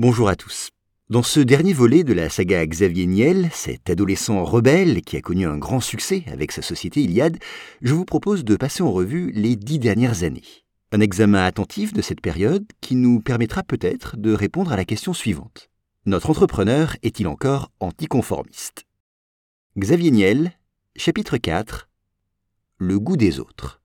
[0.00, 0.70] Bonjour à tous.
[1.10, 5.46] Dans ce dernier volet de la saga Xavier Niel, cet adolescent rebelle qui a connu
[5.46, 7.36] un grand succès avec sa société Iliade,
[7.82, 10.64] je vous propose de passer en revue les dix dernières années.
[10.90, 15.12] Un examen attentif de cette période qui nous permettra peut-être de répondre à la question
[15.12, 15.68] suivante.
[16.06, 18.86] Notre entrepreneur est-il encore anticonformiste?
[19.76, 20.52] Xavier Niel,
[20.96, 21.90] chapitre 4
[22.78, 23.79] Le goût des autres.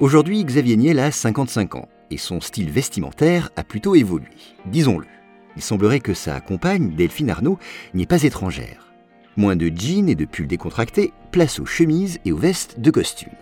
[0.00, 4.26] Aujourd'hui, Xavier Niel a 55 ans et son style vestimentaire a plutôt évolué,
[4.66, 5.06] disons-le.
[5.54, 7.60] Il semblerait que sa compagne, Delphine Arnaud,
[7.94, 8.92] n'y est pas étrangère.
[9.36, 13.32] Moins de jeans et de pulls décontractés, place aux chemises et aux vestes de costume.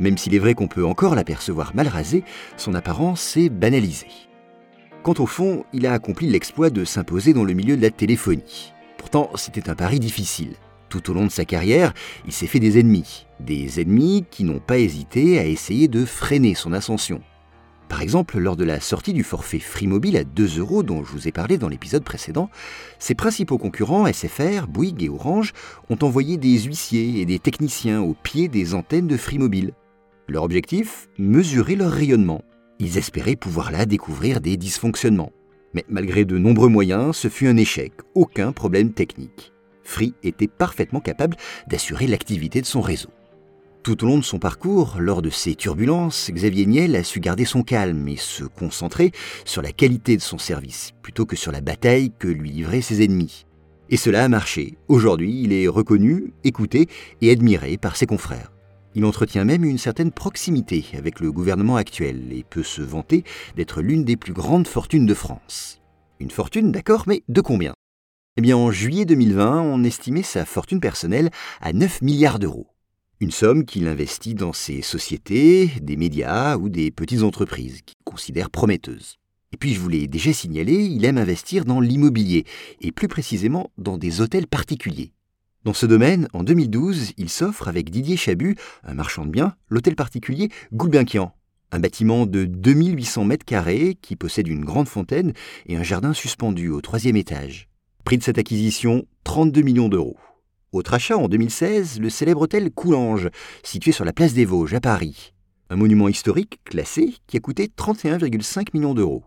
[0.00, 2.24] Même s'il est vrai qu'on peut encore l'apercevoir mal rasé,
[2.56, 4.28] son apparence s'est banalisée.
[5.04, 8.72] Quant au fond, il a accompli l'exploit de s'imposer dans le milieu de la téléphonie.
[8.98, 10.54] Pourtant, c'était un pari difficile.
[10.88, 11.94] Tout au long de sa carrière,
[12.26, 13.25] il s'est fait des ennemis.
[13.40, 17.20] Des ennemis qui n'ont pas hésité à essayer de freiner son ascension.
[17.88, 21.12] Par exemple, lors de la sortie du forfait Free Mobile à 2 euros dont je
[21.12, 22.50] vous ai parlé dans l'épisode précédent,
[22.98, 25.52] ses principaux concurrents SFR, Bouygues et Orange
[25.88, 29.72] ont envoyé des huissiers et des techniciens au pied des antennes de Free Mobile.
[30.28, 32.42] Leur objectif Mesurer leur rayonnement.
[32.80, 35.32] Ils espéraient pouvoir là découvrir des dysfonctionnements.
[35.72, 39.52] Mais malgré de nombreux moyens, ce fut un échec, aucun problème technique.
[39.84, 41.36] Free était parfaitement capable
[41.68, 43.10] d'assurer l'activité de son réseau.
[43.86, 47.44] Tout au long de son parcours, lors de ces turbulences, Xavier Niel a su garder
[47.44, 49.12] son calme et se concentrer
[49.44, 53.04] sur la qualité de son service, plutôt que sur la bataille que lui livraient ses
[53.04, 53.46] ennemis.
[53.88, 54.76] Et cela a marché.
[54.88, 56.88] Aujourd'hui, il est reconnu, écouté
[57.20, 58.50] et admiré par ses confrères.
[58.96, 63.22] Il entretient même une certaine proximité avec le gouvernement actuel et peut se vanter
[63.56, 65.80] d'être l'une des plus grandes fortunes de France.
[66.18, 67.74] Une fortune, d'accord, mais de combien?
[68.36, 72.66] Eh bien, en juillet 2020, on estimait sa fortune personnelle à 9 milliards d'euros.
[73.18, 78.50] Une somme qu'il investit dans ses sociétés, des médias ou des petites entreprises qu'il considère
[78.50, 79.16] prometteuses.
[79.54, 82.44] Et puis, je vous l'ai déjà signalé, il aime investir dans l'immobilier,
[82.82, 85.14] et plus précisément dans des hôtels particuliers.
[85.64, 89.96] Dans ce domaine, en 2012, il s'offre avec Didier Chabu, un marchand de biens, l'hôtel
[89.96, 91.34] particulier Goulbenkian,
[91.72, 95.32] un bâtiment de 2800 mètres carrés qui possède une grande fontaine
[95.64, 97.70] et un jardin suspendu au troisième étage.
[98.04, 100.18] Prix de cette acquisition, 32 millions d'euros.
[100.76, 103.30] Autre achat en 2016, le célèbre hôtel Coulanges,
[103.62, 105.32] situé sur la place des Vosges à Paris.
[105.70, 109.24] Un monument historique classé qui a coûté 31,5 millions d'euros.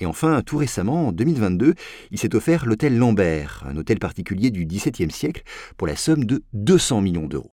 [0.00, 1.74] Et enfin, tout récemment, en 2022,
[2.10, 5.44] il s'est offert l'hôtel Lambert, un hôtel particulier du XVIIe siècle,
[5.76, 7.52] pour la somme de 200 millions d'euros.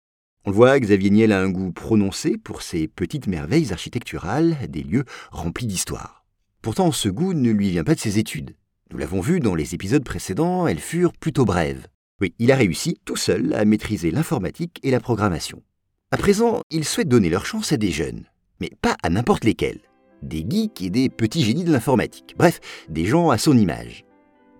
[0.45, 4.83] On le voit, Xavier Niel a un goût prononcé pour ces petites merveilles architecturales, des
[4.83, 6.25] lieux remplis d'histoire.
[6.63, 8.57] Pourtant, ce goût ne lui vient pas de ses études.
[8.91, 11.87] Nous l'avons vu dans les épisodes précédents, elles furent plutôt brèves.
[12.21, 15.63] Oui, il a réussi tout seul à maîtriser l'informatique et la programmation.
[16.11, 18.25] À présent, il souhaite donner leur chance à des jeunes,
[18.61, 19.81] mais pas à n'importe lesquels.
[20.23, 24.05] Des geeks et des petits génies de l'informatique, bref, des gens à son image.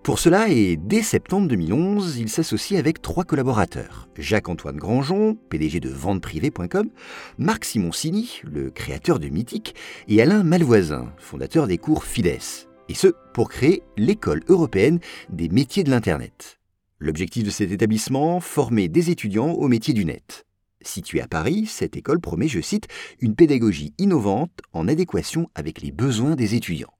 [0.01, 4.09] Pour cela, et dès septembre 2011, il s'associe avec trois collaborateurs.
[4.17, 6.89] Jacques-Antoine Grangeon, PDG de venteprivée.com,
[7.37, 9.75] Marc Simoncini, le créateur de Mythique,
[10.07, 12.39] et Alain Malvoisin, fondateur des cours Fides
[12.89, 16.60] et ce, pour créer l'école européenne des métiers de l'Internet.
[17.03, 20.45] L'objectif de cet établissement, former des étudiants au métier du net.
[20.83, 22.87] Située à Paris, cette école promet, je cite,
[23.19, 26.93] une pédagogie innovante en adéquation avec les besoins des étudiants.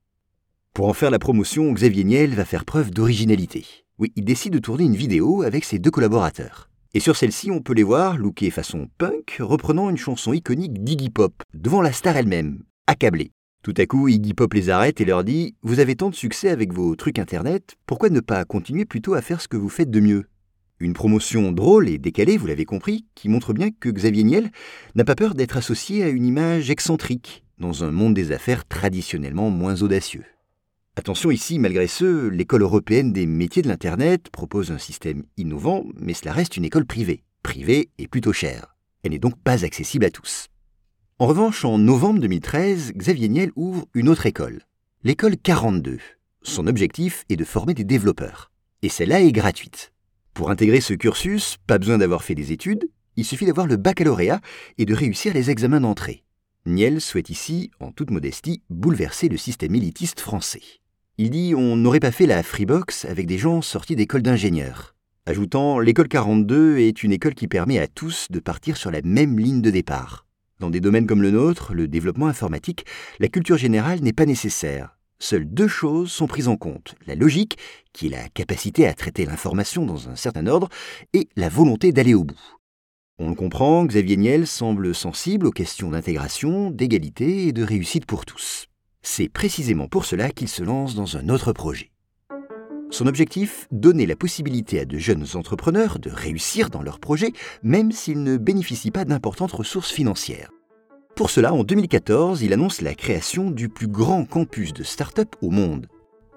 [0.74, 3.64] Pour en faire la promotion, Xavier Niel va faire preuve d'originalité.
[4.00, 6.72] Oui, il décide de tourner une vidéo avec ses deux collaborateurs.
[6.96, 11.12] Et sur celle-ci, on peut les voir lookés façon punk, reprenant une chanson iconique d'Iggy
[11.12, 13.34] Pop, devant la star elle-même, accablée.
[13.64, 16.50] Tout à coup, Iggy Pop les arrête et leur dit Vous avez tant de succès
[16.50, 19.92] avec vos trucs internet, pourquoi ne pas continuer plutôt à faire ce que vous faites
[19.92, 20.26] de mieux?
[20.80, 24.52] Une promotion drôle et décalée, vous l'avez compris, qui montre bien que Xavier Niel
[24.96, 29.52] n'a pas peur d'être associé à une image excentrique, dans un monde des affaires traditionnellement
[29.52, 30.26] moins audacieux.
[30.96, 36.16] Attention ici, malgré ce, l'école européenne des métiers de l'Internet propose un système innovant, mais
[36.16, 37.24] cela reste une école privée.
[37.44, 38.76] Privée et plutôt chère.
[39.04, 40.48] Elle n'est donc pas accessible à tous.
[41.22, 44.64] En revanche, en novembre 2013, Xavier Niel ouvre une autre école,
[45.04, 46.00] l'école 42.
[46.42, 48.50] Son objectif est de former des développeurs.
[48.82, 49.94] Et celle-là est gratuite.
[50.34, 54.42] Pour intégrer ce cursus, pas besoin d'avoir fait des études, il suffit d'avoir le baccalauréat
[54.80, 56.24] et de réussir les examens d'entrée.
[56.66, 60.64] Niel souhaite ici, en toute modestie, bouleverser le système élitiste français.
[61.20, 64.96] Il dit on n'aurait pas fait la Freebox avec des gens sortis d'école d'ingénieurs.
[65.28, 69.38] Ajoutant, l'école 42 est une école qui permet à tous de partir sur la même
[69.38, 70.26] ligne de départ.
[70.62, 72.86] Dans des domaines comme le nôtre, le développement informatique,
[73.20, 74.96] la culture générale n'est pas nécessaire.
[75.18, 77.58] Seules deux choses sont prises en compte, la logique,
[77.94, 80.70] qui est la capacité à traiter l'information dans un certain ordre,
[81.14, 82.60] et la volonté d'aller au bout.
[83.18, 88.28] On le comprend, Xavier Niel semble sensible aux questions d'intégration, d'égalité et de réussite pour
[88.28, 88.68] tous.
[89.02, 91.91] C'est précisément pour cela qu'il se lance dans un autre projet.
[92.92, 97.32] Son objectif, donner la possibilité à de jeunes entrepreneurs de réussir dans leur projet,
[97.64, 100.52] même s'ils ne bénéficient pas d'importantes ressources financières.
[101.16, 105.52] Pour cela, en 2014, il annonce la création du plus grand campus de start-up au
[105.52, 105.88] monde.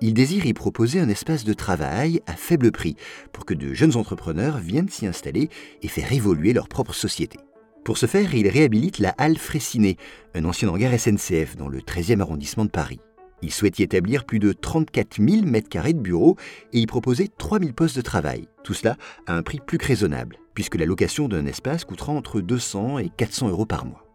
[0.00, 2.94] Il désire y proposer un espace de travail à faible prix
[3.32, 5.48] pour que de jeunes entrepreneurs viennent s'y installer
[5.82, 7.38] et faire évoluer leur propre société.
[7.84, 9.96] Pour ce faire, il réhabilite la halle Fraissinet,
[10.34, 13.00] un ancien hangar SNCF dans le 13e arrondissement de Paris.
[13.44, 16.38] Il souhaite y établir plus de 34 000 m2 de bureaux
[16.72, 18.48] et y proposer 3 000 postes de travail.
[18.62, 18.96] Tout cela
[19.26, 23.10] à un prix plus que raisonnable, puisque la location d'un espace coûtera entre 200 et
[23.14, 24.06] 400 euros par mois.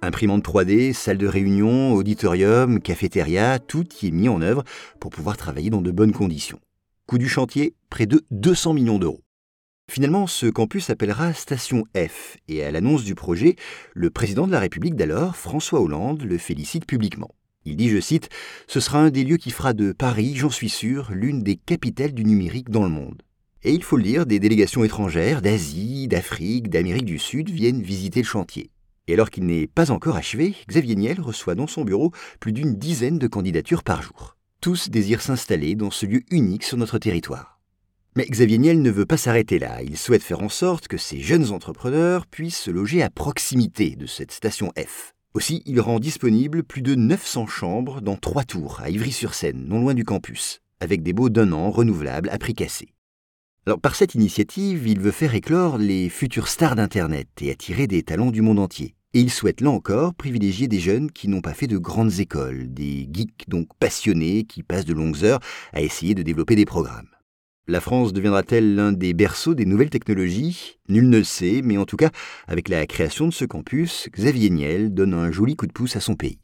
[0.00, 4.62] Imprimante 3D, salle de réunion, auditorium, cafétéria, tout y est mis en œuvre
[5.00, 6.60] pour pouvoir travailler dans de bonnes conditions.
[7.06, 9.24] Coût du chantier, près de 200 millions d'euros.
[9.90, 13.56] Finalement, ce campus s'appellera Station F, et à l'annonce du projet,
[13.94, 17.34] le président de la République d'alors, François Hollande, le félicite publiquement.
[17.64, 18.28] Il dit, je cite,
[18.66, 22.12] Ce sera un des lieux qui fera de Paris, j'en suis sûr, l'une des capitales
[22.12, 23.22] du numérique dans le monde.
[23.62, 28.20] Et il faut le dire, des délégations étrangères d'Asie, d'Afrique, d'Amérique du Sud viennent visiter
[28.20, 28.70] le chantier.
[29.08, 32.76] Et alors qu'il n'est pas encore achevé, Xavier Niel reçoit dans son bureau plus d'une
[32.76, 34.36] dizaine de candidatures par jour.
[34.60, 37.60] Tous désirent s'installer dans ce lieu unique sur notre territoire.
[38.16, 39.82] Mais Xavier Niel ne veut pas s'arrêter là.
[39.82, 44.06] Il souhaite faire en sorte que ces jeunes entrepreneurs puissent se loger à proximité de
[44.06, 45.14] cette station F.
[45.38, 49.94] Aussi, il rend disponible plus de 900 chambres dans trois tours à Ivry-sur-Seine, non loin
[49.94, 52.92] du campus, avec des baux d'un an renouvelables à prix cassé.
[53.80, 58.32] Par cette initiative, il veut faire éclore les futures stars d'Internet et attirer des talents
[58.32, 58.96] du monde entier.
[59.14, 62.74] Et il souhaite là encore privilégier des jeunes qui n'ont pas fait de grandes écoles,
[62.74, 65.38] des geeks donc passionnés qui passent de longues heures
[65.72, 67.10] à essayer de développer des programmes.
[67.70, 70.78] La France deviendra-t-elle l'un des berceaux des nouvelles technologies?
[70.88, 72.08] Nul ne sait, mais en tout cas,
[72.46, 76.00] avec la création de ce campus, Xavier Niel donne un joli coup de pouce à
[76.00, 76.38] son pays.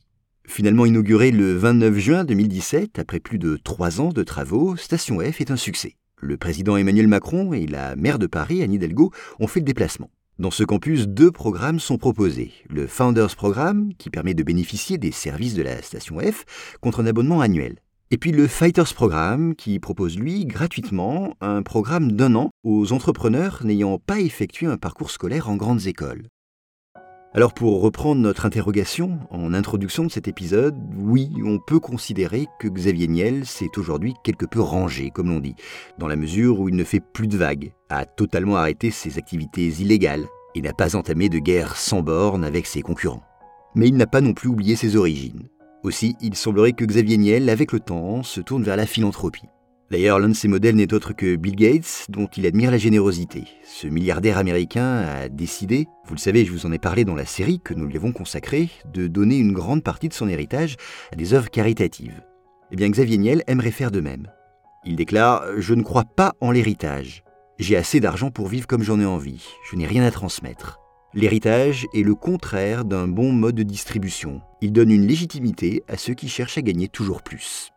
[0.47, 5.41] Finalement inauguré le 29 juin 2017, après plus de trois ans de travaux, Station F
[5.41, 5.97] est un succès.
[6.21, 9.11] Le président Emmanuel Macron et la maire de Paris, Anne Hidalgo,
[9.41, 10.11] ont fait le déplacement.
[10.39, 12.53] Dans ce campus, deux programmes sont proposés.
[12.69, 16.45] Le Founders Programme, qui permet de bénéficier des services de la station F
[16.83, 17.77] contre un abonnement annuel.
[18.11, 23.63] Et puis le Fighters Programme, qui propose lui gratuitement un programme d'un an aux entrepreneurs
[23.65, 26.29] n'ayant pas effectué un parcours scolaire en grandes écoles.
[27.37, 32.69] Alors pour reprendre notre interrogation en introduction de cet épisode, oui, on peut considérer que
[32.69, 35.57] Xavier Niel s'est aujourd'hui quelque peu rangé, comme l'on dit,
[35.99, 39.67] dans la mesure où il ne fait plus de vagues, a totalement arrêté ses activités
[39.67, 43.25] illégales et n'a pas entamé de guerre sans borne avec ses concurrents.
[43.75, 45.49] Mais il n'a pas non plus oublié ses origines.
[45.85, 49.45] Aussi, il semblerait que Xavier Niel, avec le temps, se tourne vers la philanthropie.
[49.91, 53.45] D'ailleurs, l'un de ses modèles n'est autre que Bill Gates, dont il admire la générosité.
[53.65, 57.27] Ce milliardaire américain a décidé, vous le savez, je vous en ai parlé dans la
[57.27, 60.77] série que nous lui avons consacrée, de donner une grande partie de son héritage
[61.13, 62.23] à des œuvres caritatives.
[62.73, 64.29] Eh bien, Xavier Niel aimerait faire de même.
[64.87, 67.25] Il déclare Je ne crois pas en l'héritage.
[67.59, 69.45] J'ai assez d'argent pour vivre comme j'en ai envie.
[69.71, 70.81] Je n'ai rien à transmettre.
[71.17, 74.41] L'héritage est le contraire d'un bon mode de distribution.
[74.61, 77.71] Il donne une légitimité à ceux qui cherchent à gagner toujours plus.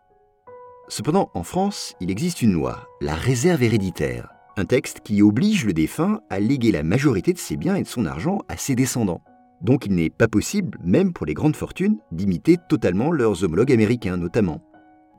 [0.87, 5.73] Cependant, en France, il existe une loi, la réserve héréditaire, un texte qui oblige le
[5.73, 9.21] défunt à léguer la majorité de ses biens et de son argent à ses descendants.
[9.61, 14.17] Donc il n'est pas possible, même pour les grandes fortunes, d'imiter totalement leurs homologues américains
[14.17, 14.63] notamment.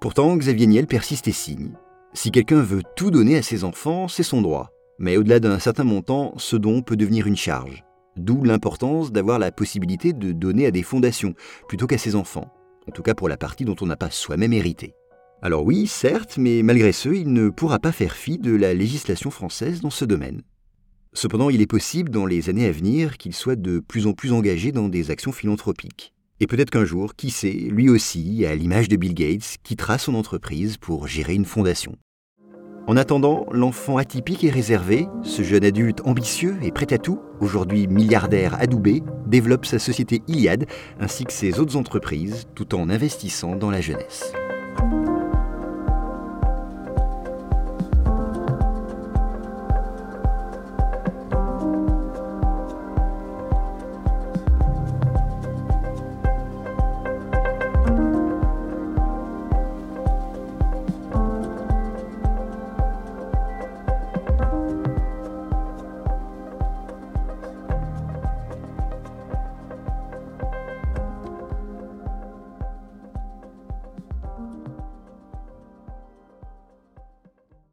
[0.01, 1.71] Pourtant, Xavier Niel persiste et signe.
[2.15, 4.71] Si quelqu'un veut tout donner à ses enfants, c'est son droit.
[4.99, 7.85] Mais au-delà d'un certain montant, ce don peut devenir une charge.
[8.19, 11.35] D'où l'importance d'avoir la possibilité de donner à des fondations,
[11.69, 12.53] plutôt qu'à ses enfants.
[12.89, 14.95] En tout cas pour la partie dont on n'a pas soi-même hérité.
[15.41, 19.31] Alors oui, certes, mais malgré ce, il ne pourra pas faire fi de la législation
[19.31, 20.43] française dans ce domaine.
[21.13, 24.33] Cependant, il est possible dans les années à venir qu'il soit de plus en plus
[24.33, 26.13] engagé dans des actions philanthropiques.
[26.41, 30.15] Et peut-être qu'un jour, qui sait, lui aussi, à l'image de Bill Gates, quittera son
[30.15, 31.97] entreprise pour gérer une fondation.
[32.89, 37.87] En attendant, l'enfant atypique et réservé, ce jeune adulte ambitieux et prêt à tout, aujourd'hui
[37.87, 40.65] milliardaire adoubé, développe sa société Iliad
[40.99, 44.33] ainsi que ses autres entreprises tout en investissant dans la jeunesse.